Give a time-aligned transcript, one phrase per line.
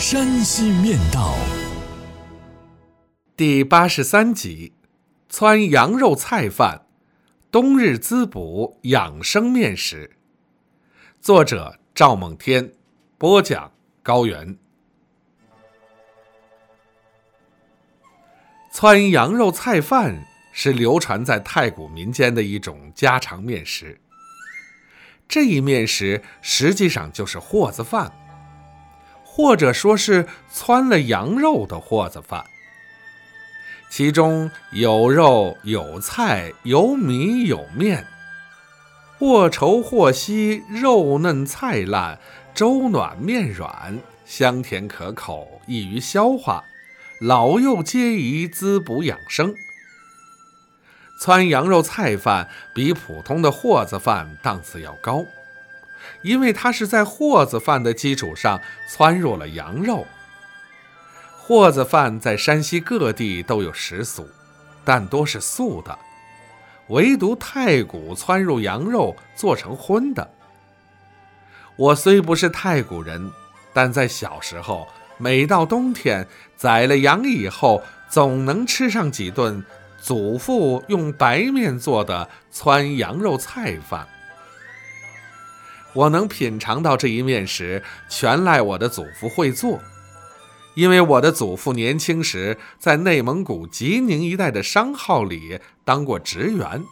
[0.00, 1.34] 山西面道》
[3.36, 4.72] 第八十三集：
[5.30, 6.86] 汆羊肉菜饭，
[7.52, 10.16] 冬日滋补养生面食。
[11.20, 12.72] 作者：赵梦天，
[13.18, 14.56] 播讲：高原。
[18.72, 24.00] 汆羊肉菜饭是流传在太古民间的一种家常面食。
[25.28, 28.10] 这一面食实际上就是货子饭，
[29.32, 32.44] 或者说是汆了羊肉的货子饭。
[33.88, 38.06] 其中有肉、有菜、有米、有面，
[39.18, 42.18] 或稠或稀，肉嫩菜烂，
[42.52, 46.64] 粥暖面软，香甜可口，易于消化，
[47.20, 49.54] 老幼皆宜，滋补养生。
[51.22, 55.24] 汆羊肉菜饭比普通的货子饭档次要高，
[56.22, 60.06] 因为它是在货子饭的基础上汆入了羊肉。
[61.36, 64.28] 货子饭在山西各地都有食俗，
[64.84, 65.98] 但多是素的，
[66.88, 70.30] 唯独太谷汆入羊肉做成荤的。
[71.76, 73.30] 我虽不是太谷人，
[73.72, 74.86] 但在小时候，
[75.18, 76.26] 每到冬天
[76.56, 79.64] 宰了羊以后，总能吃上几顿。
[80.02, 84.08] 祖父用白面做的汆羊肉菜饭，
[85.92, 89.80] 我能品尝到这一面食，全赖我的祖父会做。
[90.74, 96.84] 因为我的祖父年轻时在内蒙古吉宁一带的商号里当过职员，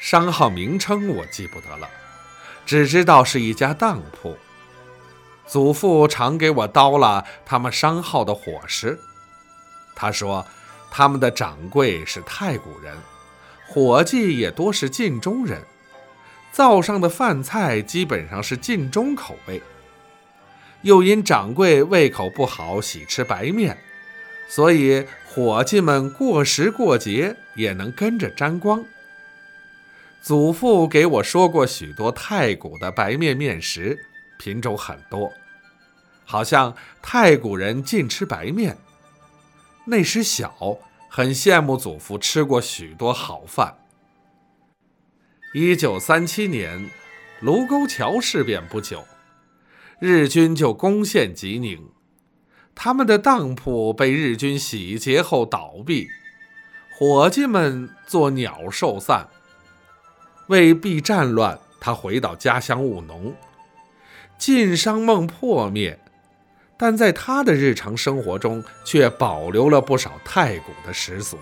[0.00, 1.88] 商号名称我记不得了，
[2.64, 4.36] 只知道是一家当铺。
[5.46, 8.98] 祖父常给我叨了他们商号的伙食，
[9.94, 10.46] 他说。
[10.88, 12.96] 他们的掌柜是太谷人，
[13.66, 15.60] 伙计也多是晋中人，
[16.56, 19.60] 灶上的饭菜基本上是晋中口味。
[20.80, 23.76] 又因掌柜胃口不好，喜吃白面，
[24.48, 28.82] 所以伙计们过时过节也能跟着沾光。
[30.22, 33.98] 祖父给我说过许多太谷的白面面食，
[34.38, 35.30] 品种很多，
[36.24, 38.78] 好像太谷人尽吃白面。
[39.84, 40.78] 那时小，
[41.10, 43.76] 很羡慕祖父吃过许多好饭。
[45.54, 46.90] 一九三七年，
[47.40, 49.06] 卢沟桥事变不久，
[50.00, 51.88] 日军就攻陷吉宁，
[52.74, 56.08] 他们的当铺被日军洗劫后倒闭，
[56.98, 59.28] 伙计们作鸟兽散。
[60.48, 63.34] 为避战乱，他回到家乡务农，
[64.36, 65.98] 晋商梦破灭。
[66.78, 71.38] 但在他的日常生活中，却保留了不少太古的食俗。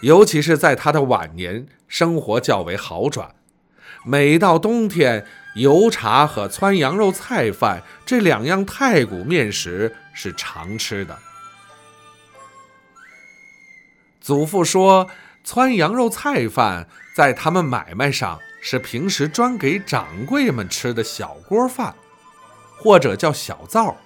[0.00, 3.34] 尤其是在他的晚年，生活较为好转。
[4.04, 5.26] 每到冬天，
[5.56, 11.18] 油茶和汆羊肉菜饭这两样太古面食是常吃的。
[14.20, 15.08] 祖父说，
[15.44, 21.94] 汆羊肉菜饭在他们买卖上是平时专给掌柜们吃的小锅饭。
[22.80, 23.96] 或者叫小灶，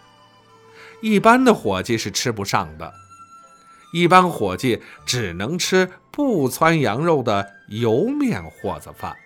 [1.02, 2.90] 一般的伙计是吃不上的。
[3.92, 9.16] 一般伙计只能吃不汆羊肉的油面货子饭。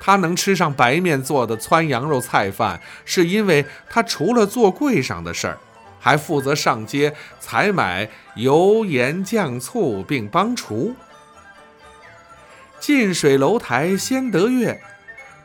[0.00, 5.58] 他能吃上白面做的汆羊肉菜饭，是因为他除了做柜上的事儿，
[5.98, 10.94] 还负责上街采买油盐酱醋，并帮厨。
[12.78, 14.80] 近水楼台先得月，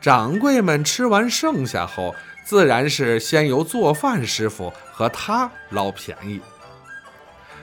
[0.00, 2.14] 掌柜们吃完剩下后。
[2.46, 6.40] 自然是先由做饭师傅和他捞便宜，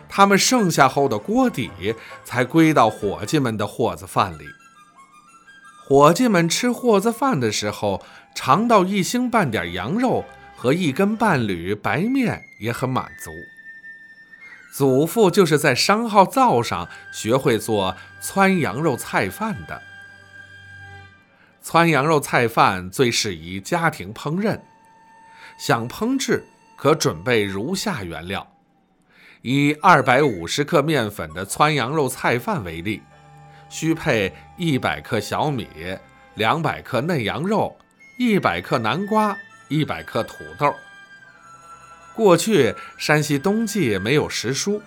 [0.08, 4.46] 他们剩下后的锅底才归到伙计们的货子饭里。
[5.86, 8.02] 伙计们吃货子饭的时候，
[8.34, 10.24] 尝到一星半点羊肉
[10.56, 13.32] 和一根半缕白面也很满足。
[14.74, 19.82] 祖父就是在商号灶上学会做汆羊肉菜饭的。
[21.64, 24.60] 汆羊肉菜饭最适宜家庭烹饪。
[25.58, 26.44] 想烹制，
[26.76, 28.48] 可准备如下原料：
[29.44, 33.02] 以二百五十克面粉的汆羊肉菜饭为例，
[33.68, 35.68] 需配一百克小米、
[36.36, 37.78] 两百克嫩羊肉、
[38.18, 39.38] 一百克南瓜、
[39.68, 40.74] 一百克土豆。
[42.16, 44.82] 过去山西冬季没有食蔬，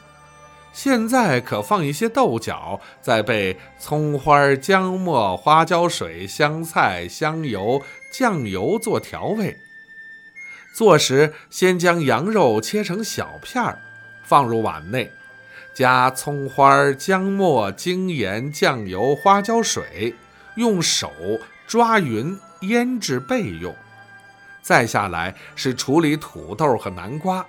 [0.73, 9.59] 现在可放一些豆角，再备葱花、姜末、花椒水、香菜、香油、酱油做调味。
[10.75, 13.83] 做时先将羊肉切成小片儿，
[14.27, 15.13] 放入碗内，
[15.73, 20.15] 加葱花、姜末、精盐、酱油、花椒水，
[20.57, 21.13] 用手
[21.67, 23.75] 抓匀腌制备用。
[24.61, 27.47] 再下来是处理土豆和南瓜，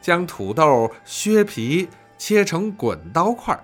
[0.00, 3.58] 将土豆削皮切成滚刀块，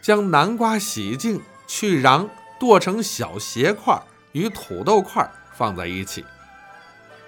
[0.00, 2.26] 将南瓜洗净去瓤
[2.58, 4.00] 剁成小斜块，
[4.32, 6.24] 与土豆块放在一起。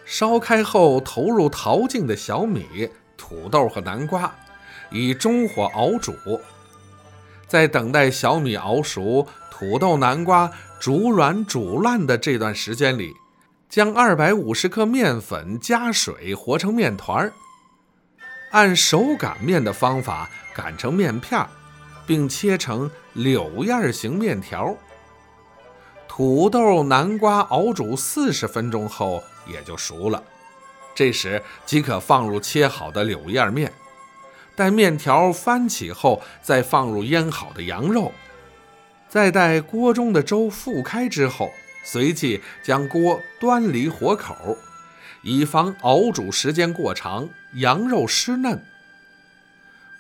[0.07, 2.89] 烧开后投入淘净的小米、
[3.21, 4.35] 土豆和南瓜，
[4.91, 6.15] 以中火熬煮。
[7.47, 10.51] 在等待小米熬熟、土豆、南瓜
[10.81, 13.15] 煮软煮烂的这段时间里。
[13.69, 17.33] 将二百五十克面粉加水和成面团儿，
[18.51, 21.49] 按手擀面的方法擀成面片儿，
[22.05, 24.75] 并切成柳叶形面条。
[26.09, 30.21] 土豆、南瓜熬煮四十分钟后也就熟了，
[30.95, 33.73] 这时即可放入切好的柳叶面。
[34.55, 38.13] 待面条翻起后，再放入腌好的羊肉，
[39.09, 41.53] 再待锅中的粥复开之后。
[41.83, 44.59] 随即将锅端离火口，
[45.23, 48.63] 以防熬煮时间过长，羊肉湿嫩。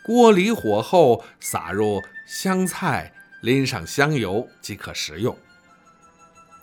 [0.02, 5.38] 锅离火后，撒入香菜，淋上香油即可食用。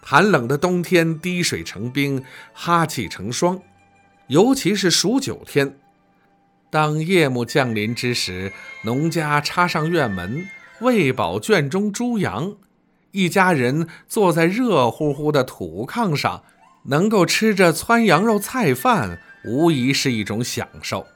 [0.04, 2.24] 寒冷的冬天，滴水成冰，
[2.54, 3.60] 哈气成霜，
[4.28, 5.78] 尤其是数九天。
[6.70, 8.52] 当夜幕降临之时，
[8.84, 10.48] 农家插上院门，
[10.82, 12.56] 喂饱圈中猪羊。
[13.12, 16.44] 一家人坐在热乎乎的土炕上，
[16.84, 21.08] 能够吃着汆羊肉菜饭，无疑是一种享受。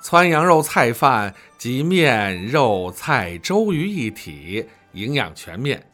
[0.00, 5.90] 汆羊肉菜饭集面、肉、菜、粥于一体，营养全面。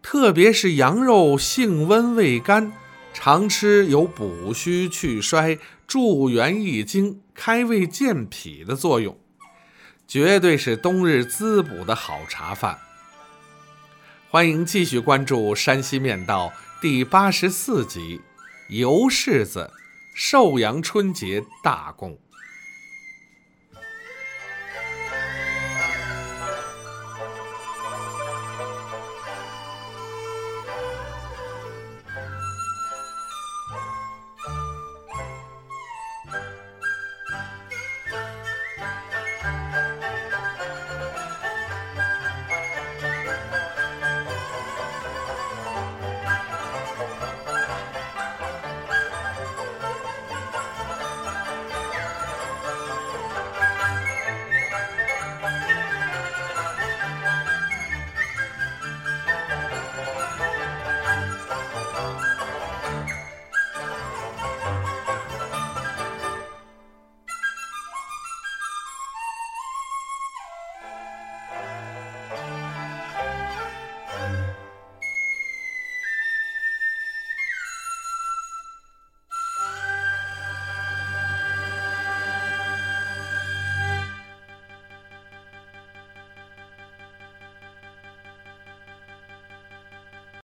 [0.00, 2.72] 特别是羊肉性温味甘，
[3.18, 9.18] 常吃有补虚去衰、助元益精、开胃健脾的作用，
[10.06, 12.78] 绝对是冬日滋补的好茶饭。
[14.28, 16.52] 欢迎继续关注《山西面道》
[16.82, 18.20] 第八十四集
[18.76, 19.72] 《油柿子
[20.14, 22.12] 寿阳春节大供》。